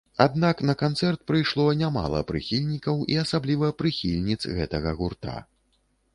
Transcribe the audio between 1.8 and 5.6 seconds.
не мала прыхільнікаў і, асабліва, прыхільніц гэтага гурта.